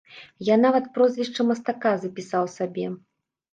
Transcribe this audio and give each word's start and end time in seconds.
Я 0.47 0.55
нават 0.65 0.87
прозвішча 0.95 1.45
мастака 1.51 1.93
запісаў 2.07 2.51
сабе. 2.57 2.91